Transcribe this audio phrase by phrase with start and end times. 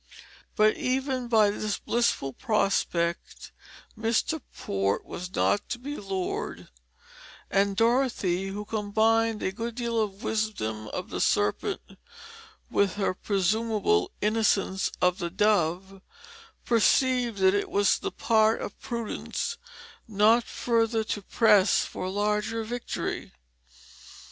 [0.55, 3.51] But even by this blissful prospect
[3.95, 4.41] Mr.
[4.51, 6.69] Port was not to be lured;
[7.51, 11.81] and Dorothy, who combined a good deal of the wisdom of the serpent
[12.71, 16.01] with her presumable innocence of the dove,
[16.65, 19.59] perceived that it was the part of prudence
[20.07, 23.33] not further to press for larger victory.